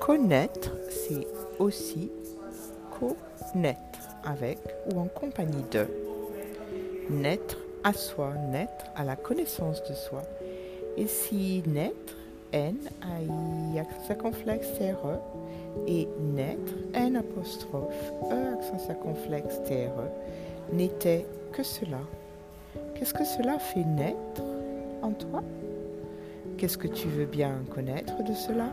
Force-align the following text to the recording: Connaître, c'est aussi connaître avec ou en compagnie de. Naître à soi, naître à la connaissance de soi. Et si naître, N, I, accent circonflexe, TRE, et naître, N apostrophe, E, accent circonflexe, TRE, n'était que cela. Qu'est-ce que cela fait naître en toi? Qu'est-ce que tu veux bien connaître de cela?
Connaître, 0.00 0.72
c'est 0.90 1.26
aussi 1.58 2.10
connaître 2.98 3.78
avec 4.24 4.58
ou 4.92 4.98
en 4.98 5.06
compagnie 5.06 5.64
de. 5.70 5.86
Naître 7.10 7.58
à 7.82 7.92
soi, 7.92 8.32
naître 8.50 8.86
à 8.96 9.04
la 9.04 9.16
connaissance 9.16 9.82
de 9.84 9.94
soi. 9.94 10.22
Et 10.96 11.06
si 11.06 11.62
naître, 11.66 12.16
N, 12.52 12.76
I, 13.02 13.78
accent 13.78 14.06
circonflexe, 14.06 14.68
TRE, 14.74 15.18
et 15.86 16.08
naître, 16.20 16.72
N 16.94 17.16
apostrophe, 17.16 18.12
E, 18.30 18.54
accent 18.54 18.78
circonflexe, 18.78 19.62
TRE, 19.64 20.08
n'était 20.72 21.26
que 21.52 21.62
cela. 21.62 22.00
Qu'est-ce 22.94 23.12
que 23.12 23.24
cela 23.24 23.58
fait 23.58 23.84
naître 23.84 24.42
en 25.02 25.10
toi? 25.10 25.42
Qu'est-ce 26.56 26.78
que 26.78 26.88
tu 26.88 27.08
veux 27.08 27.26
bien 27.26 27.64
connaître 27.74 28.22
de 28.22 28.32
cela? 28.32 28.72